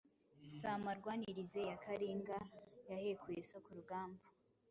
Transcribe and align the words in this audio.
Si 0.53 0.65
amarwanirize 0.75 1.59
ya 1.69 1.77
Kalinga 1.83 2.37
yahekuye 2.89 3.39
so 3.49 3.57
ku 3.65 3.69
rugamba 3.77 4.25